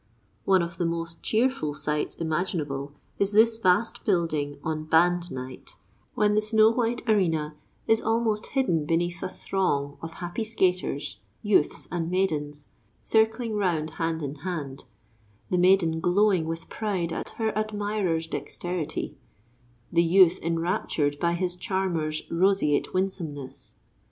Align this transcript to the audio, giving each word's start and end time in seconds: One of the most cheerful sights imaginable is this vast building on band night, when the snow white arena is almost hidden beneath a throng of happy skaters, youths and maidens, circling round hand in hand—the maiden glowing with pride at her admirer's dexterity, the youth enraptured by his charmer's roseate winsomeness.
One 0.45 0.63
of 0.63 0.77
the 0.79 0.85
most 0.87 1.21
cheerful 1.21 1.75
sights 1.75 2.15
imaginable 2.15 2.93
is 3.19 3.33
this 3.33 3.57
vast 3.57 4.03
building 4.03 4.57
on 4.63 4.85
band 4.85 5.31
night, 5.31 5.77
when 6.15 6.33
the 6.33 6.41
snow 6.41 6.71
white 6.71 7.07
arena 7.07 7.53
is 7.85 8.01
almost 8.01 8.47
hidden 8.57 8.85
beneath 8.87 9.21
a 9.21 9.29
throng 9.29 9.99
of 10.01 10.13
happy 10.13 10.43
skaters, 10.43 11.17
youths 11.43 11.87
and 11.91 12.09
maidens, 12.09 12.65
circling 13.03 13.53
round 13.53 13.91
hand 14.01 14.23
in 14.23 14.33
hand—the 14.37 15.57
maiden 15.59 15.99
glowing 15.99 16.45
with 16.47 16.67
pride 16.67 17.13
at 17.13 17.29
her 17.37 17.55
admirer's 17.55 18.25
dexterity, 18.25 19.15
the 19.91 20.01
youth 20.03 20.39
enraptured 20.41 21.19
by 21.19 21.33
his 21.33 21.55
charmer's 21.55 22.23
roseate 22.31 22.91
winsomeness. 22.91 23.75